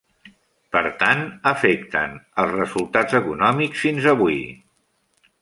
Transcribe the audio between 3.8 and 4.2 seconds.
fins